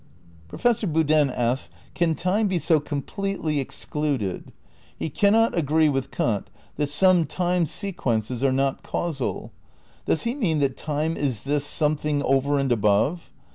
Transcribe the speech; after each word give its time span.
^ 0.45 0.47
Professor 0.47 0.87
Boodin 0.87 1.29
asks: 1.29 1.69
"Can 1.93 2.15
time 2.15 2.47
be 2.47 2.57
so 2.57 2.79
completely 2.79 3.59
excluded?"... 3.59 4.51
He 4.97 5.11
"cannot 5.11 5.55
agree 5.55 5.89
with 5.89 6.09
Kant 6.09 6.49
that 6.77 6.89
some 6.89 7.27
time 7.27 7.67
sequences 7.67 8.43
are 8.43 8.51
not 8.51 8.81
causal." 8.81 9.51
Does 10.07 10.23
he 10.23 10.33
mean 10.33 10.57
that 10.57 10.75
time 10.75 11.15
is 11.15 11.43
this 11.43 11.65
something 11.65 12.23
over 12.23 12.57
and 12.57 12.71
above? 12.71 13.31